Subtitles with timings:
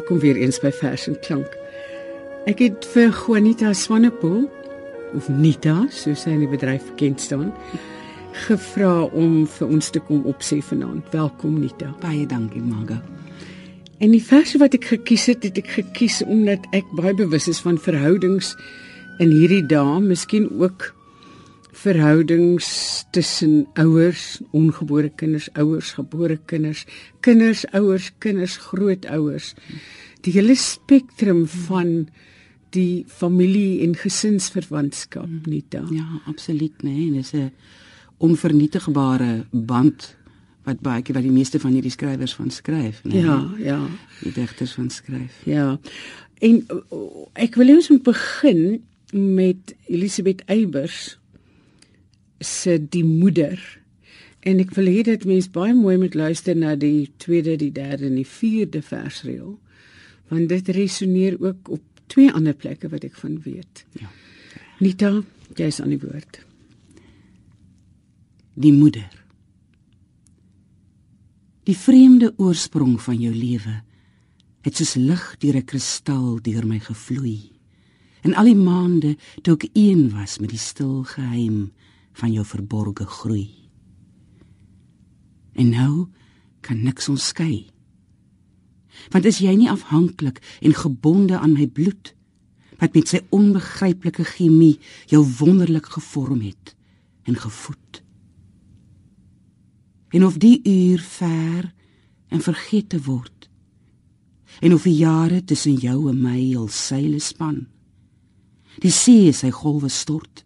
[0.00, 1.56] Welkom weer eens by Vers en Klank.
[2.48, 4.46] Ek het vir Juanita Swanepoel
[5.12, 7.50] of Nita, soos sy in die bedryf bekend staan,
[8.46, 11.04] gevra om vir ons te kom opsê vanaand.
[11.12, 11.90] Welkom Nita.
[12.00, 12.96] Baie dankie, Maga.
[14.00, 17.60] En die verse wat ek gekies het, het ek gekies omdat ek baie bewus is
[17.60, 18.54] van verhoudings
[19.20, 20.94] in hierdie dae, miskien ook
[21.80, 22.68] verhoudings
[23.10, 26.84] tussen ouers, ongebore kinders, ouers, gebore kinders,
[27.24, 29.54] kinders, ouers, kinders, grootouers.
[30.26, 32.08] Die hele spektrum van
[32.74, 35.88] die familie en gesinsverwantskap nie dan.
[35.94, 37.52] Ja, absoluut, nee, en dis 'n
[38.18, 40.16] onvernietigbare band
[40.64, 43.22] wat baie keer wat die meeste van hierdie skrywers van skryf, nee.
[43.22, 43.80] Ja, ja.
[44.22, 45.40] Die digters van skryf.
[45.44, 45.80] Ja.
[46.38, 46.66] En
[47.32, 51.19] ek wil eens begin met Elisabeth Eybers
[52.40, 53.60] se die moeder.
[54.40, 58.08] En ek wil hê dat mense baie mooi moet luister na die tweede, die derde
[58.08, 59.58] en die vierde versreël.
[60.32, 63.84] Want dit resoneer ook op twee ander plekke wat ek van weet.
[64.00, 64.08] Ja.
[64.80, 65.12] Nita,
[65.58, 66.40] jy's aan die woord.
[68.60, 69.10] Die moeder.
[71.68, 73.82] Die vreemde oorsprong van jou lewe
[74.64, 77.52] het soos lig deur 'n kristal deur my gevloei.
[78.22, 81.72] En al die maande toe ek een was met die stil geheim
[82.12, 83.48] van jou verborgde groei.
[85.52, 86.08] En nou
[86.60, 87.70] kan niks ons skei.
[89.10, 92.14] Want is jy nie afhanklik en gebonde aan my bloed
[92.80, 94.78] wat met sy onbegryplike chemie
[95.10, 96.74] jou wonderlik gevorm het
[97.28, 98.02] en gevoed.
[100.10, 101.72] En of die uur ver
[102.28, 103.48] en vergeet te word.
[104.60, 107.66] En of die jare tussen jou en my al seile span.
[108.80, 110.44] Die see sy golwe stort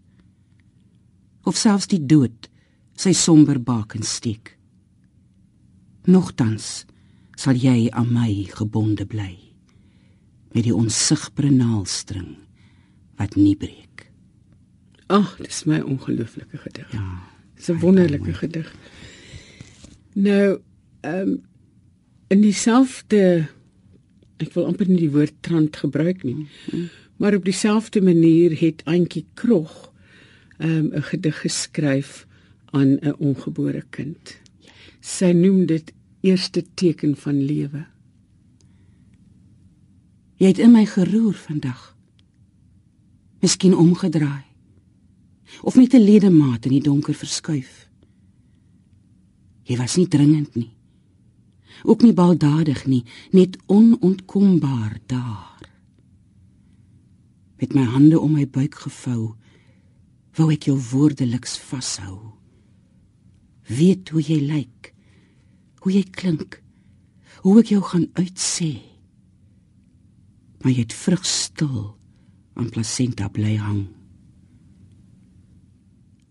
[1.44, 2.48] of selfs die dood
[2.96, 4.54] sy somber baken steek.
[6.04, 6.84] Nogtans
[7.40, 9.32] sal jy aan my gebonde bly
[10.54, 12.36] met die onsigbare naalstring
[13.18, 14.06] wat nie breek.
[15.12, 16.92] Ag, dis my ongelooflike gedig.
[16.94, 17.22] Ja.
[17.56, 18.68] Dis 'n wonderlike gedig.
[20.14, 20.60] Nou,
[21.00, 21.42] ehm um,
[22.28, 23.48] in dieselfde
[24.36, 26.46] ek wil amper nie die woord trant gebruik nie.
[26.70, 26.88] Hmm.
[27.16, 29.92] Maar op dieselfde manier het Antjie Krog
[30.64, 32.26] um, 'n gedig geskryf
[32.70, 34.40] aan 'n ongebore kind.
[35.00, 37.86] Sy noem dit eerste teken van lewe.
[40.34, 41.96] Jy het in my geroer vandag.
[43.40, 44.44] Miskien omgedraai.
[45.62, 47.88] Of met 'n ledemaat in die donker verskuif.
[49.62, 50.72] Jy was nie dringend nie.
[51.82, 55.70] Ook nie baldadig nie, net onontkombaar daar.
[57.56, 59.34] Met my hande om my buik gevou,
[60.36, 62.34] wou ek jou woordeliks vashou.
[63.70, 64.90] Weet hoe jy lyk,
[65.84, 66.58] hoe jy klink,
[67.44, 68.72] hoe ek jou gaan uitsê.
[70.62, 71.94] Maar jy het vrug stil
[72.56, 73.84] aan plasenta bly hang.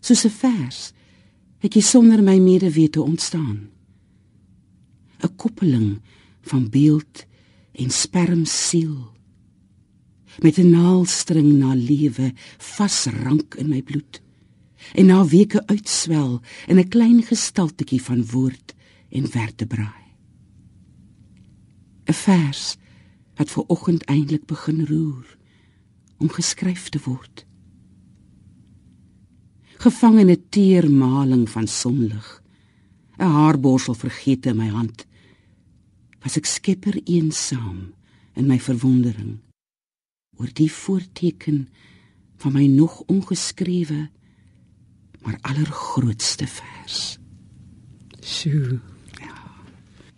[0.04, 0.92] Soos 'n vers
[1.58, 3.70] het jy sonder my medewete ontstaan.
[5.22, 6.00] 'n koppeling
[6.42, 7.24] van beeld
[7.72, 9.13] en spermsiel
[10.38, 14.20] met 'n naalstring na lewe vasrank in my bloed.
[14.92, 18.74] En na weke uitswel in 'n klein gestaltetjie van woord
[19.08, 20.04] en vertebraai
[22.04, 22.76] 'n vers
[23.34, 25.36] wat ver oggend eintlik begin roer
[26.18, 27.46] om geskryf te word.
[29.76, 32.42] Gevang in 'n teer maling van sonlig.
[33.18, 35.06] 'n haarborsel vergeet in my hand.
[36.22, 37.94] Was ek skepper eensaam
[38.34, 39.38] in my verwondering
[40.36, 41.68] oor die voorteken
[42.42, 44.08] van my nog ongeskrewe
[45.24, 47.18] maar allergrootste vers.
[48.20, 48.78] Sjoe.
[49.20, 49.36] Ja.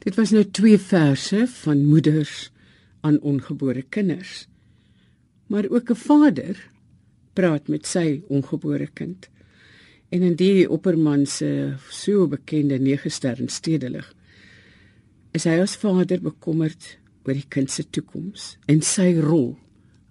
[0.02, 2.50] Dit was nou twee verse van moeders
[3.06, 4.48] aan ongebore kinders.
[5.46, 6.70] Maar ook 'n vader
[7.32, 9.28] praat met sy ongebore kind.
[10.08, 14.14] En in die opperman se so bekende nege sterre stedelig
[15.30, 19.58] is hy as vader bekommerd oor die kind se toekoms en sy rol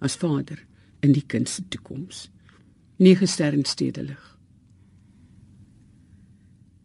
[0.06, 0.60] as vader
[1.04, 2.26] in die kind se toekoms.
[3.02, 4.22] Nege sterre stedelig.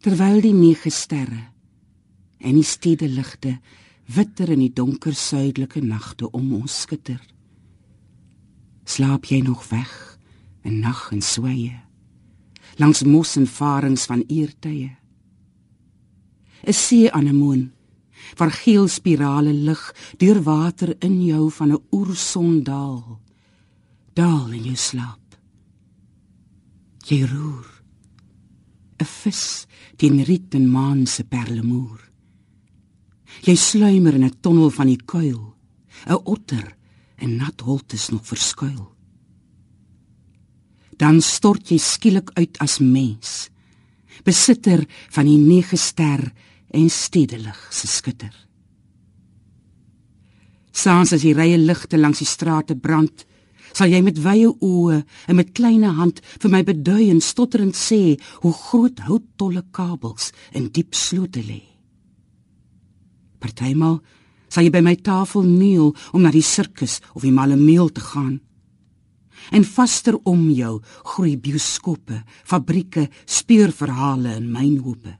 [0.02, 1.46] Terwyl die nege sterre
[2.42, 3.54] en die stedeligte
[4.10, 7.22] witter in die donker suidelike nagte om ons skitter.
[8.84, 9.94] Slaap jy nog weg
[10.66, 11.78] in nag en sweye
[12.76, 14.96] langs mos en farings van eertye?
[16.64, 17.72] 'n See anemoon
[18.36, 23.20] waar geel spirale lig deur water in jou van 'n oerson daal.
[24.14, 25.36] Daal in jou slaap.
[27.06, 27.66] Jy roer.
[29.00, 29.66] 'n vis
[29.96, 32.00] teen riet en maan se perlemoer.
[33.42, 35.54] Jy sluimer in 'n tonnel van die kuil.
[36.06, 36.76] 'n otter
[37.16, 38.94] en nat holtes nog verskuil.
[40.96, 43.50] Dan stort jy skielik uit as mens,
[44.26, 46.32] besitter van die nege ster
[46.72, 48.32] en stedelig se skitter.
[50.72, 53.26] Saans as die rye ligte langs die strate brand,
[53.76, 58.16] sal jy met wye oë en met kleine hand vir my bedui en stotterend sê
[58.44, 61.60] hoe groot houttolle kabels in diep slote lê.
[63.40, 64.00] Partymal
[64.52, 68.40] sal jy by my tafel kniel om na die sirkus of die malemeel te gaan.
[69.52, 70.76] En vaster om jou
[71.14, 75.16] groei bioskope, fabrieke, speurverhale en mynhope.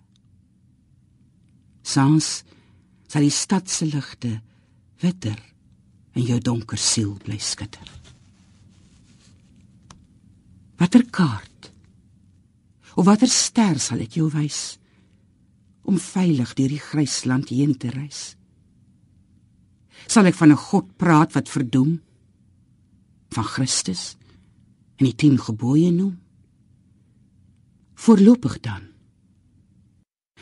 [1.82, 2.44] Sans
[3.08, 4.40] sal die stad se ligte
[5.02, 5.38] witter
[6.16, 7.88] in jou donker siel bly skitter.
[10.80, 11.70] Watter kaart
[12.96, 14.78] of watter ster sal ek jou wys
[15.88, 18.34] om veilig deur die grys land heen te reis?
[20.06, 22.00] Sal ek van 'n God praat wat verdoem
[23.32, 24.16] van Christus
[24.98, 26.18] en die 10 gebooie noem?
[27.94, 28.82] Voorlopig dan.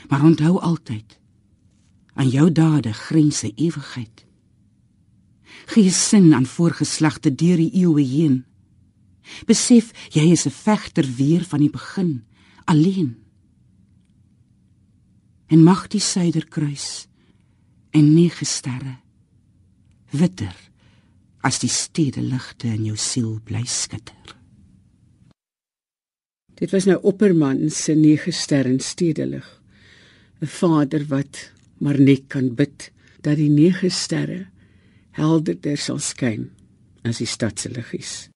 [0.08, 1.19] Maar onthou altyd
[2.14, 4.26] aan jou dade grense ewigheid
[5.66, 8.44] gee sin aan voorgeslagte deur die eeue heen.
[9.46, 12.24] Besef jy is 'n vegter weer van die begin,
[12.64, 13.16] alleen.
[15.46, 17.06] En mag die suiderkruis
[17.90, 18.98] en nege sterre
[20.10, 20.56] witter
[21.40, 24.36] as die stede ligte in jou siel bly skitter.
[26.54, 29.62] Dit was nou Opperman se nege sterre stedelig.
[30.40, 32.90] 'n Vader wat maar net kan bid
[33.24, 34.46] dat die nege sterre
[35.16, 36.50] helderder sal skyn
[37.04, 38.28] as die stad se liggies.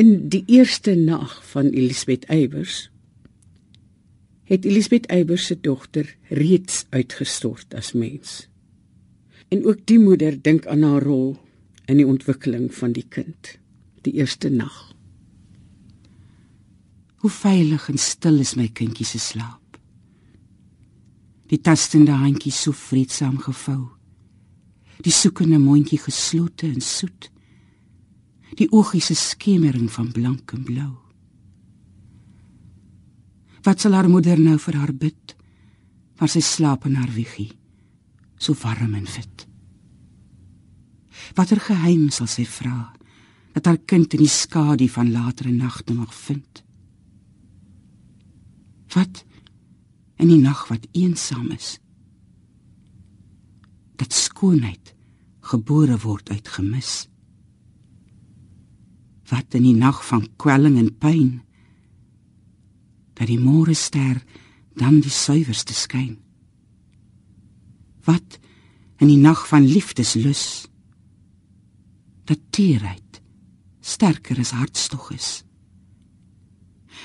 [0.00, 2.88] In die eerste nag van Elisabeth Eybers
[4.52, 8.48] het Elisabeth Eybers se dogter reeds uitgestort as mens.
[9.48, 11.36] En ook die moeder dink aan haar rol
[11.86, 13.56] in die ontwikkeling van die kind,
[14.04, 14.92] die eerste nag.
[17.22, 19.61] Hoe veilig en stil is my kindjie se slaap.
[21.52, 23.82] Die tastende handjie so vreedsaam gevou.
[25.04, 27.28] Die soekende mondjie geslote en soet.
[28.56, 30.90] Die oogies se skemering van blank en blou.
[33.62, 35.36] Wat sal haar moeder nou vir haar bid?
[36.18, 37.52] Waar sy slaap in haar wiegie
[38.42, 39.46] so warm en fit
[41.36, 42.92] watter geheim sal sy vra
[43.52, 46.62] dat haar kind in die skadu van latere nagte mag vind?
[48.94, 49.24] Wat
[50.22, 51.76] in die nag wat eensaam is
[53.98, 54.94] dat skoonheid
[55.52, 56.92] gebore word uit gemis.
[59.30, 61.30] Wat in die nag van kwelling en pyn
[63.18, 64.22] dat die môre ster
[64.78, 66.16] dan die suiwerste skyn.
[68.06, 68.38] Wat
[69.02, 70.66] in die nag van liefdeslus
[72.26, 73.22] dat teerheid
[73.82, 75.30] sterker as hartstog is.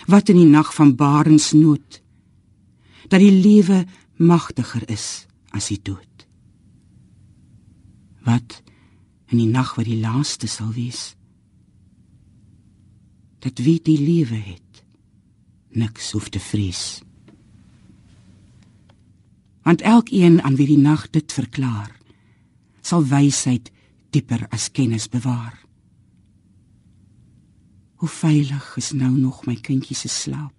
[0.06, 2.02] Wat in die nag van barensnood
[3.08, 3.86] dat die lewe
[4.18, 6.26] magtiger is as die dood.
[8.28, 8.62] Wat
[9.32, 11.14] in die nag wat die laaste sal wees
[13.44, 14.82] dat wie die lewe het
[15.78, 17.02] niks hoef te vrees.
[19.62, 21.94] Want elkeen aan wie die nag dit verklaar
[22.82, 23.70] sal wysheid
[24.16, 25.54] dieper as kennis bewaar.
[28.02, 30.57] Hoe veilig is nou nog my kindjie se slaap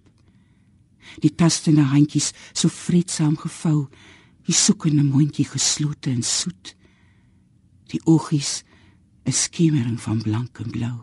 [1.19, 3.87] die tastende handjies so vreedsaam gevou
[4.45, 6.75] die soekende mondjie geslote en soet
[7.89, 8.63] die oogies
[9.25, 10.97] 'n skemering van blank en blou.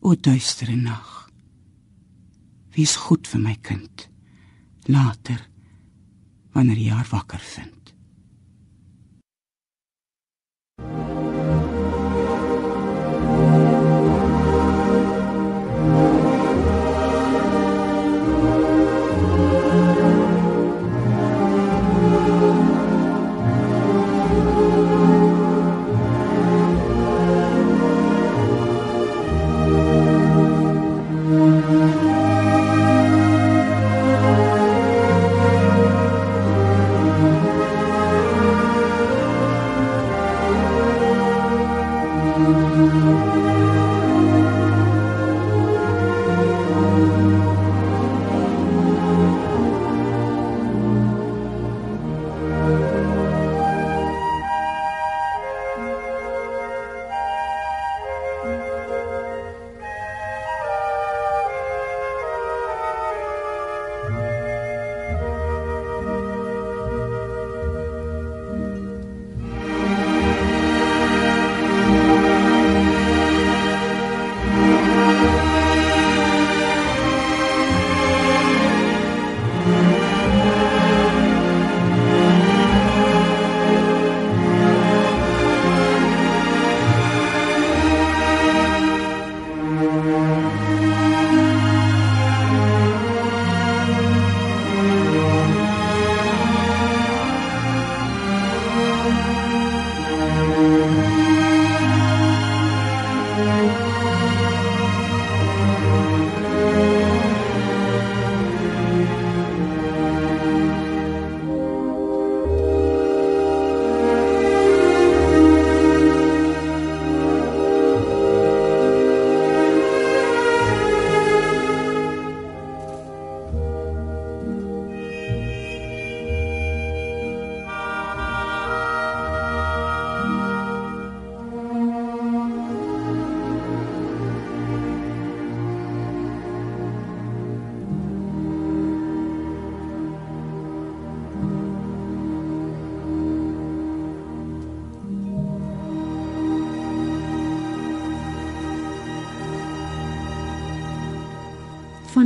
[0.00, 1.30] O duistere nag.
[2.74, 4.08] Wees goed vir my kind.
[4.86, 5.48] Later
[6.52, 7.83] wanneer jy haar wakker vind.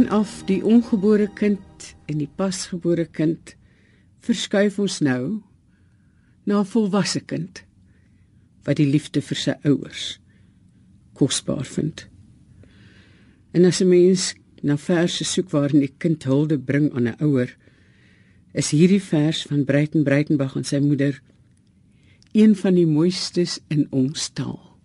[0.09, 3.51] Vanaf die ongebore kind en die pasgebore kind
[4.25, 5.43] verskuif ons nou
[6.49, 7.61] na 'n volwasse kind
[8.65, 10.19] wat die liefde vir sy ouers
[11.13, 12.09] kosbaar vind.
[13.53, 17.57] En as 'n mens na verse soek waarin die kind hulde bring aan 'n ouer,
[18.55, 21.21] is hierdie vers van Breiten Breitenberg en sy moeder
[22.33, 24.79] een van die mooistes in ons taal.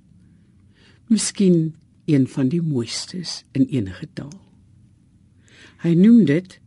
[1.07, 1.75] Miskien
[2.05, 4.52] een van die mooistes in enige taal.
[5.83, 6.59] Hy noem dit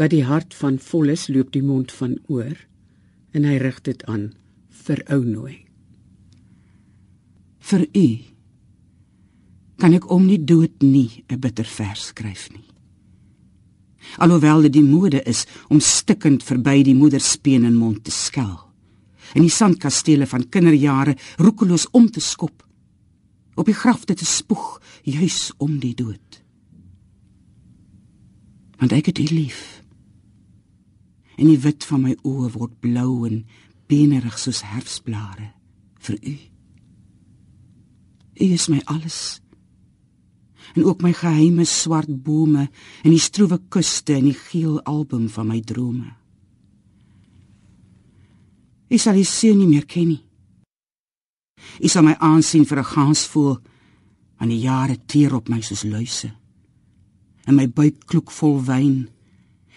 [0.00, 2.56] wat die hart van vol is, loop die mond van oor
[3.36, 4.32] en hy rig dit aan
[4.82, 5.54] vir ou nooi.
[7.62, 8.08] Vir u
[9.78, 12.66] kan ek om nie dood nie 'n bitter vers skryf nie.
[14.18, 18.58] Alhoewel dit die mode is om stikkend verby die moederspeen en mond te skel.
[19.34, 22.66] In die sandkastele van kinderjare roekeloos om te skop.
[23.54, 26.41] Op die grafte te spoeg juis om die dood
[28.82, 29.82] want ek het u lief.
[31.38, 33.44] En die wit van my oë word blou en
[33.86, 35.52] benerig soos herfsblare
[36.02, 36.34] vir u.
[38.42, 39.38] U is my alles.
[40.74, 42.66] En ook my geheime swart bome
[43.04, 46.10] en die stroewe kuste en die geel album van my drome.
[48.90, 50.22] U sal die see nie meer ken nie.
[51.78, 53.60] U sal my aansien vir 'n gans voel
[54.42, 56.41] aan die jare teer op my soos luise
[57.46, 59.08] en my buik kloek vol wyn.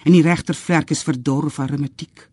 [0.06, 2.30] En die regtervlek is verdor van reumatiek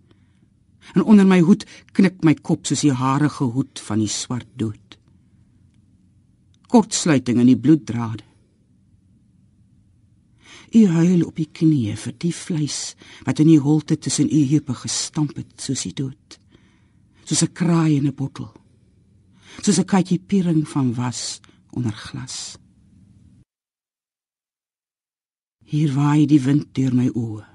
[0.95, 1.65] en onder my hoed
[1.97, 4.99] knik my kop soos die harige hoed van die swart dood.
[6.73, 8.25] Kortsluiting in die bloeddrade.
[10.73, 12.95] U huil op die knieë vir die vleis
[13.27, 16.39] wat in die holte tussen u heupe gestamp het soos die dood.
[17.25, 18.53] Soos 'n kraai in 'n bottel.
[19.61, 22.57] Soos 'n katjie piering van was onder glas
[25.73, 27.47] Hier waai die wind deur my oë.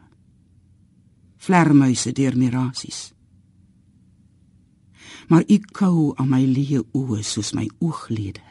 [1.38, 3.12] Vlermuise deur my rasies.
[5.30, 8.42] Maar ek kou aan my leë oë soos my ooglede.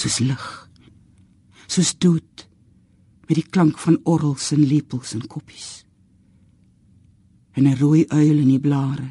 [0.00, 0.46] Soos lig.
[1.68, 2.46] Soos dood
[3.28, 5.84] met die klank van orrels en lepels en koppies.
[7.52, 9.10] En 'n rooi uil in die blare.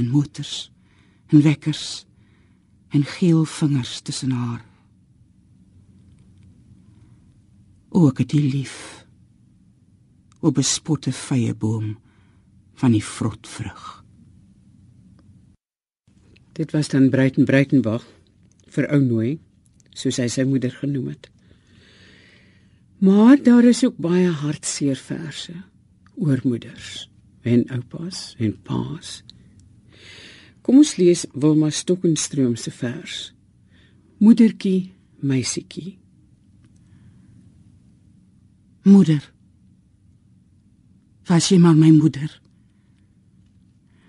[0.00, 0.72] En motors
[1.28, 2.06] en wekkers
[2.88, 4.67] en geel vingers tussen haar.
[7.88, 8.76] O, ek het u lief.
[10.40, 11.96] O bespotte vye boom
[12.78, 14.04] van die vrotvrug.
[16.58, 18.06] Dit was dan Breiten Breitenbach
[18.68, 19.38] vir ou nooi,
[19.94, 21.28] soos hy sy moeder genoem het.
[22.98, 25.54] Maar daar is ook baie hartseer verse
[26.18, 27.06] oor moeders
[27.46, 29.22] en oupas en paas.
[30.62, 33.32] Kom ons lees Wilma Stokenstroom se vers.
[34.18, 34.92] Moedertjie,
[35.22, 35.97] meisietjie.
[38.88, 39.20] Moeder.
[41.28, 42.30] Was jy maar my moeder?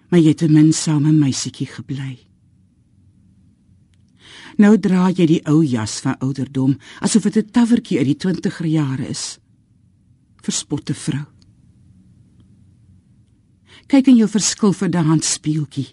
[0.10, 2.16] Maar jy het ten minste saam met my siekie gebly.
[4.60, 8.66] Nou dra jy die ou jas van ouderdom asof dit 'n tawertjie uit die 20er
[8.66, 9.40] jare is.
[10.42, 11.26] Verspotte vrou.
[13.88, 15.88] Kyk in jou verskil vir die handspieeltjie.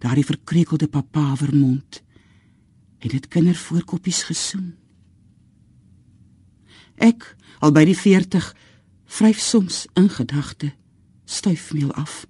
[0.00, 2.02] Daardie verkreukelde papavermond.
[2.98, 4.74] Het dit kindervoorkoppies gesoen.
[7.00, 7.24] Ek,
[7.64, 8.52] al by die 40,
[9.10, 10.74] vryf soms in gedagte
[11.30, 12.26] stuifmeel af.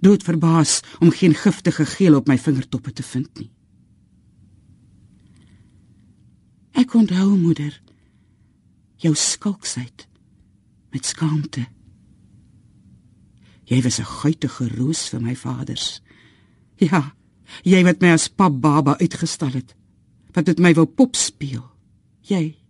[0.00, 3.50] Dood verbaas om geen giftige geel op my vingertoppe te vind nie.
[6.74, 7.76] Ek onthou moeder
[9.00, 10.06] jou skalksheid
[10.94, 11.66] met skaamte.
[13.64, 16.02] Jy was 'n guitige roos vir my vaders.
[16.76, 17.14] Ja,
[17.62, 19.74] jy wat my as pap baba uitgestal het
[20.34, 21.62] wat met my wou pop speel.
[22.20, 22.63] Jy.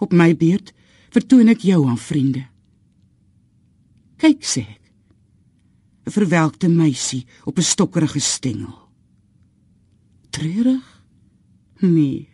[0.00, 0.72] Op my beurt
[1.12, 2.44] vertoon ek jou aan vriende.
[4.20, 4.80] Kyk sê ek.
[6.06, 8.76] 'n Verwelkte meisie op 'n stokkerige stengel.
[10.30, 11.04] Treurig?
[11.80, 12.28] Nee.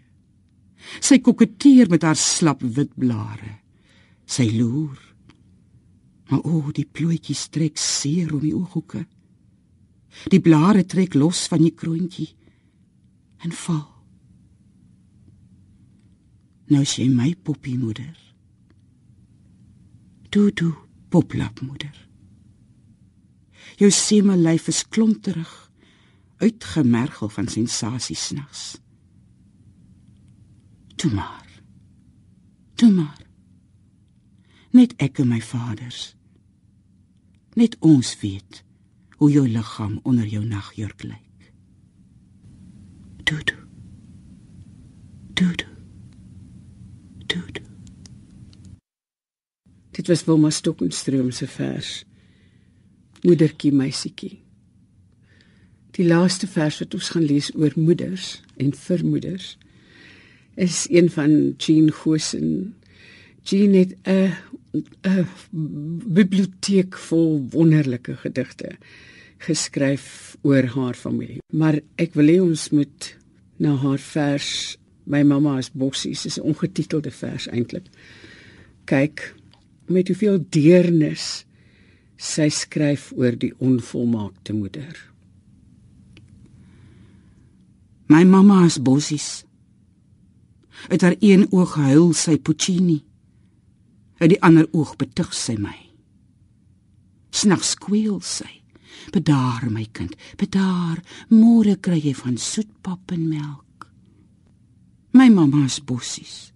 [1.00, 3.58] Sy koketteer met haar slap wit blare.
[4.26, 4.99] Sy loer.
[6.28, 9.06] Maar o, oh, die plooitjies trek seer om die ooghoeke.
[10.28, 12.35] Die blare trek los van die kroontjie
[13.44, 13.95] en val.
[16.66, 18.16] Nou sien my poppie moeder.
[20.28, 20.73] Toe toe,
[21.08, 21.94] poplap moeder.
[23.76, 25.52] Jou seme lyf is klonterig,
[26.42, 28.80] uitgemergel van sensasie snags.
[30.96, 31.62] Toe maar.
[32.75, 33.23] Toe maar.
[34.70, 36.16] Net ek en my vaders.
[37.56, 38.64] Net ons weet
[39.16, 41.52] hoe jou liggaam onder jou nagjurk lyk.
[43.25, 43.54] Dood.
[45.37, 45.75] Dood.
[47.26, 47.61] Dood.
[49.97, 52.04] Dit was Wilma Stokenstroom se vers.
[53.23, 54.35] Moedertjie meisietjie.
[55.97, 59.54] Die laaste vers wat ons gaan lees oor moeders en vir moeders
[60.56, 62.75] is een van Jean Gosen.
[63.42, 64.33] Jean het 'n
[65.03, 65.27] 'n
[66.12, 68.77] biblioteek vol wonderlike gedigte
[69.38, 71.38] geskryf oor haar familie.
[71.53, 73.16] Maar ek wil hê ons moet
[73.57, 77.87] na haar vers My mamma is bossies is 'n ongetitelde vers eintlik.
[78.85, 79.35] Kyk
[79.87, 81.45] met hoeveel deernis
[82.16, 85.12] sy skryf oor die onvolmaakte moeder.
[88.07, 89.45] My mamma is bossies.
[90.88, 93.03] Uit haar een oog huil sy Puccini
[94.19, 95.77] uit die ander oog betug sy my.
[97.37, 98.49] Snags skweel sy.
[99.12, 101.03] Bedaar my kind, bedaar.
[101.29, 103.65] Môre kry jy van soetpap en melk.
[105.16, 106.52] My mamma is bossies.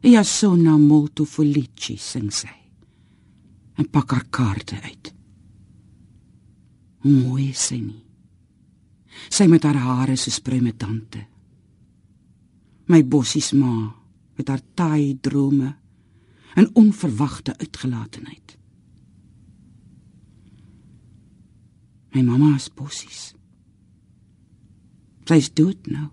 [0.00, 2.52] Ja sono molto felici sing sy.
[3.74, 5.08] En pak haar kaarte uit.
[7.02, 8.04] Mooi sy nie.
[9.34, 11.24] Sy met haar hare so sprei met tante.
[12.86, 13.72] My bossies ma
[14.38, 15.72] met haar taai drome
[16.54, 18.54] en onverwagte uitgelatenheid.
[22.14, 23.32] My mamma is bossies.
[25.26, 26.06] Sy is dood nou.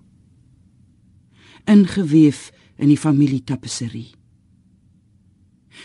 [1.65, 4.12] Ingeweef in die familie tapisserie.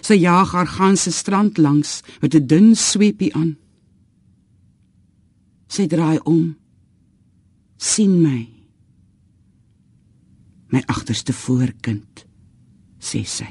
[0.01, 3.57] Sy jaag haar ganse strand langs met 'n dun sweepie aan.
[5.69, 6.57] Sy draai om.
[7.77, 8.49] sien my.
[10.69, 12.27] My agterste voorkind,
[12.99, 13.49] sê sy.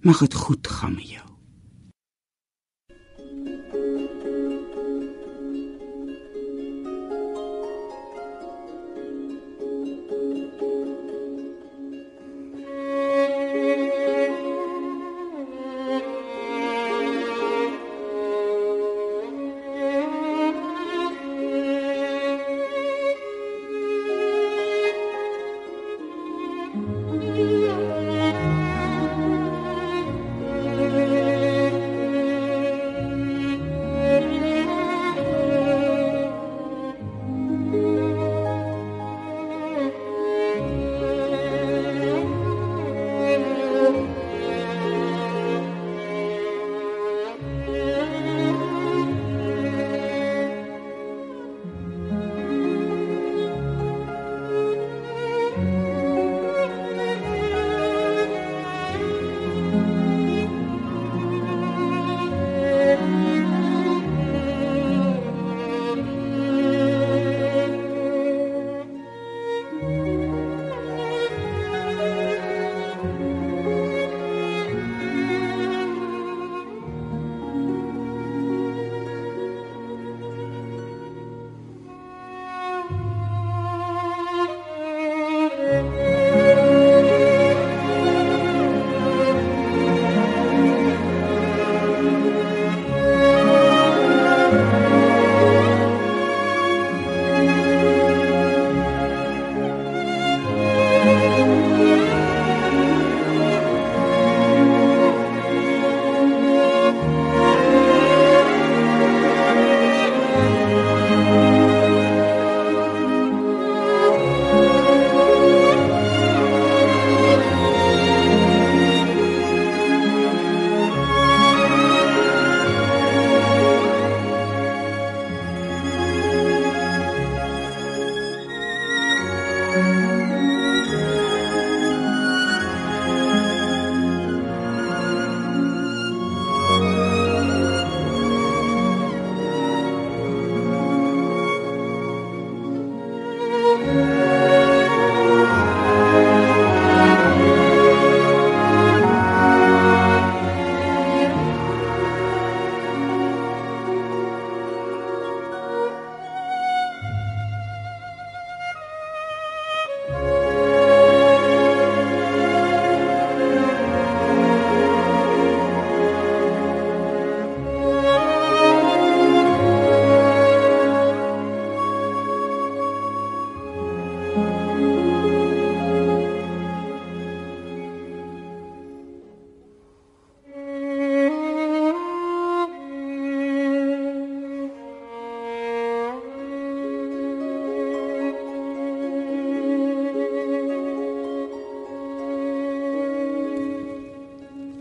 [0.00, 1.31] Mag dit goed gaan met jou.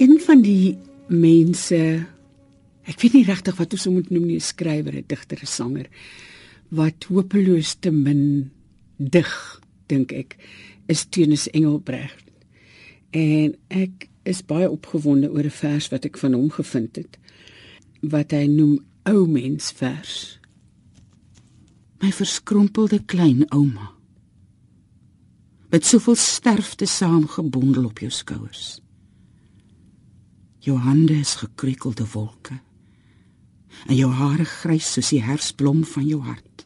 [0.02, 0.78] Een van die
[1.14, 1.78] mense
[2.90, 5.88] ek weet nie regtig wat ons moet noem nie, 'n skrywer, 'n digter, 'n sanger
[6.70, 8.50] wat hopeloos te min
[8.98, 10.38] dig, dink ek,
[10.88, 12.26] is Teunus Engelbregt.
[13.12, 17.18] En ek is baie opgewonde oor 'n vers wat ek van hom gevind het
[18.02, 20.40] wat hy noem ou mens vers.
[22.02, 23.92] My verskrompelde klein ouma.
[25.70, 28.82] Met soveel sterfte saamgebondel op jou skouers.
[30.62, 32.60] Jou hande is gekreukelde wolke.
[33.88, 36.66] En jou hare grys soos die herfsblom van jou hart.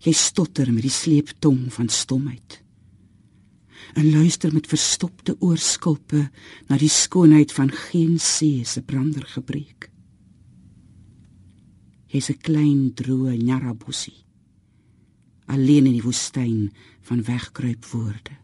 [0.00, 2.60] Jy stotter met die sleeptong van stomheid.
[3.98, 6.28] En luister met verstopte oorskulpe
[6.68, 9.90] na die skoonheid van geen see se brander gebreek.
[12.10, 14.24] Jy's 'n klein droë nyarabossie.
[15.46, 16.72] Alleen in die woestyn
[17.02, 18.34] van wegkruip woorde.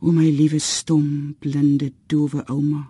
[0.00, 2.82] O my liewe stom, blinde, dowe ouma.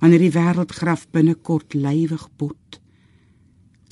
[0.00, 2.80] Wanneer die wêreldgraf binnekort lywig bot,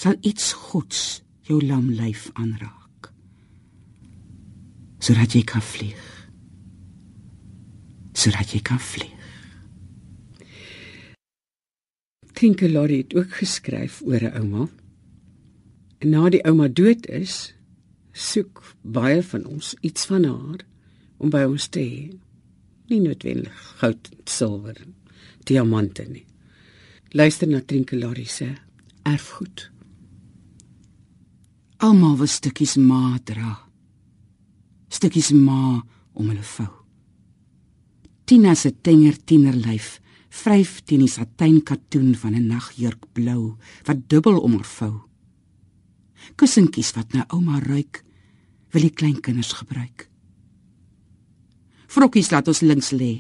[0.01, 3.11] sal iets gods jou lam lyf aanraak.
[5.05, 6.01] Sodat jy kan vlieg.
[8.17, 9.13] Sodat jy kan vlieg.
[12.35, 14.69] Trinkelori het ook geskryf oor 'n ouma.
[15.99, 17.55] En na die ouma dood is,
[18.13, 20.65] soek baie van ons iets van haar
[21.19, 22.11] om by ons te hê.
[22.91, 24.79] Nie noodwendig goud silwer
[25.49, 26.27] diamante nie.
[27.15, 28.49] Luister na Trinkelori se
[29.07, 29.71] erfgoed.
[31.85, 33.53] Almal was stukkies ma dra.
[34.89, 35.83] Stukkies ma
[36.15, 36.71] om hulle vou.
[38.25, 39.99] Tina se tenger tienerlyf
[40.35, 44.95] vryf teen die satynkatoen van 'n nagjurk blou wat dubbel om haar vou.
[46.37, 48.05] Kussentjies wat na ouma ruik,
[48.73, 50.09] wil die kleinkinders gebruik.
[51.95, 53.13] Vrokkies laat ons links lê,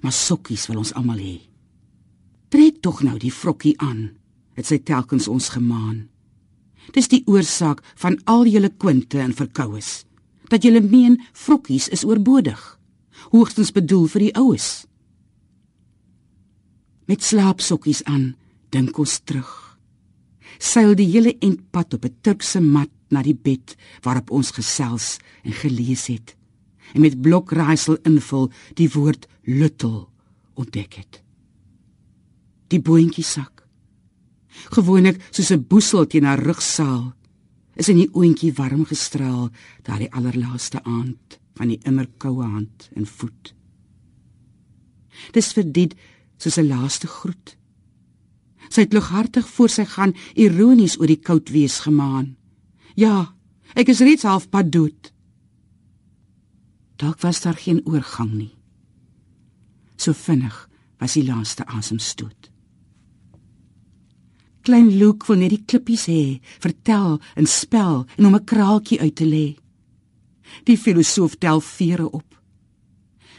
[0.00, 1.36] maar sokkies wil ons almal hê.
[2.48, 4.14] Trek tog nou die vrokkie aan,
[4.56, 6.06] het sy telkens ons gemaan.
[6.96, 10.04] Dis die oorsaak van al julle kwinte en verkoues,
[10.48, 12.62] dat julle meen vrokkies is oorbodig,
[13.34, 14.68] hoogstens bedoel vir die oues.
[17.10, 18.30] Met slaapsokkies aan,
[18.72, 19.50] dink ons terug.
[20.56, 25.52] Seil die hele entpad op 'n Turkse mat na die bed waarop ons gesels en
[25.52, 26.36] gelees het
[26.92, 30.08] en met blokraaisel invul die woord luttel
[30.54, 31.22] ontdek het.
[32.68, 33.66] Die boontjie sak.
[34.70, 37.14] Gewoonlik soos 'n boesel teen haar rugsaal
[37.74, 39.50] is in die oontjie warm gestraal
[39.82, 43.54] daardie allerlaaste aand van die immer koue hand en voet.
[45.32, 45.94] Dis vir dit
[46.38, 47.56] soos 'n laaste groet.
[48.68, 52.36] Sy het lughartig voor sy gaan ironies oor die koud wees gemaan.
[52.96, 53.34] Ja,
[53.74, 55.13] ek is reeds halfpad dood.
[56.96, 58.54] Dalk was daar geen oorgang nie.
[59.96, 62.50] So vinnig was die laaste asemstoot.
[64.64, 69.16] Klein Luke wil net die klippies hê, vertel en spel en om 'n kraaltjie uit
[69.16, 69.56] te lê.
[70.64, 72.40] Die filosoof tel vere op.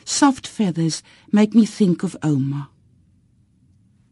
[0.03, 2.69] Soft feathers make me think of Oma.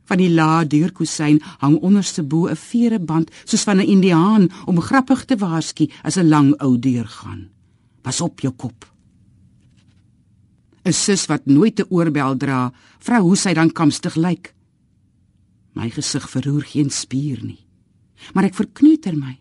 [0.03, 5.25] Van die laa deurkusyn hang onderste bo 'n vereband soos van 'n indiaan om grappig
[5.25, 7.49] te waarsku as 'n lang ou deur gaan.
[8.01, 8.92] Pas op jou kop.
[10.85, 14.53] 'n sus wat nooit 'n oorbel dra, vra hoe sy dan kamstig lyk.
[15.73, 17.65] My gesig verroer geen spier nie.
[18.33, 19.39] Maar ek verkneuter my.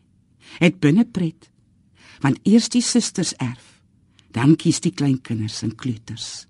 [0.58, 1.50] Het binne pret.
[2.20, 3.82] Want eers die susters erf,
[4.30, 6.46] dan kies die kleinkinders en kleuters.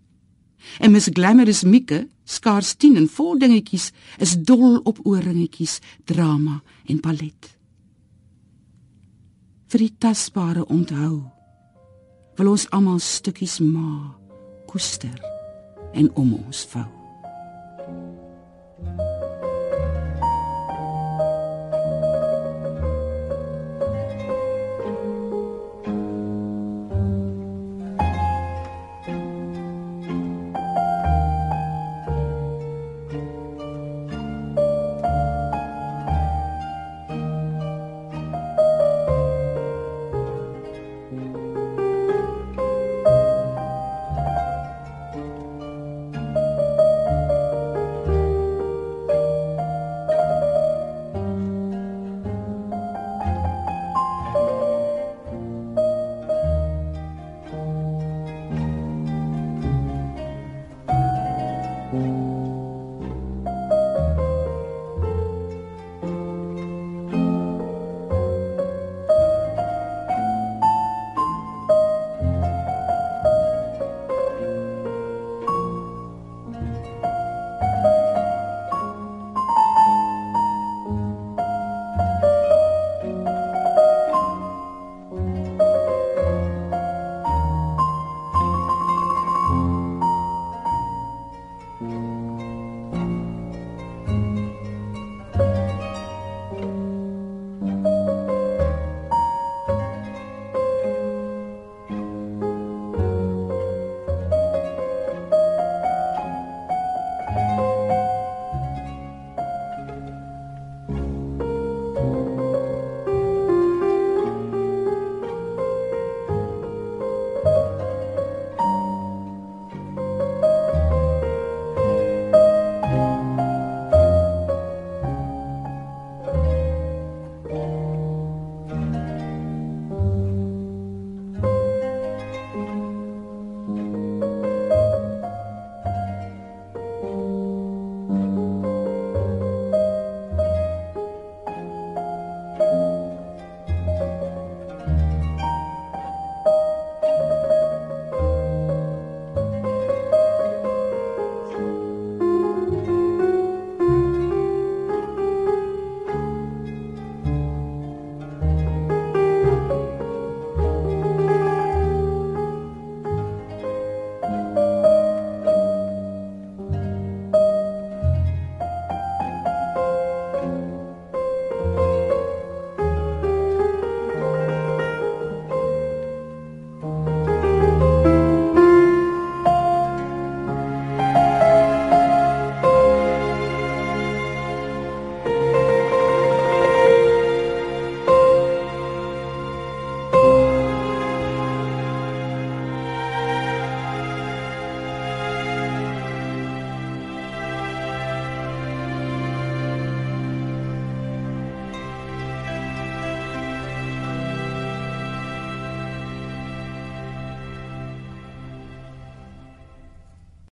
[0.79, 7.01] En Miss Glamorous Mieke, skaars 10 en vol dingetjies, is dol op ooringetjies, drama en
[7.01, 7.57] ballet.
[9.73, 11.23] vir die tasbare onthou.
[12.37, 14.13] Wil ons almal stukkies ma
[14.73, 15.21] koester
[15.93, 17.02] en om ons vou.